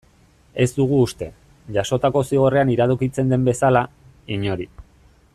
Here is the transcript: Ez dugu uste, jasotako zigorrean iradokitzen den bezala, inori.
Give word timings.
Ez 0.63 0.65
dugu 0.77 1.01
uste, 1.07 1.27
jasotako 1.75 2.23
zigorrean 2.31 2.71
iradokitzen 2.77 3.29
den 3.35 3.47
bezala, 3.51 3.87
inori. 4.37 4.67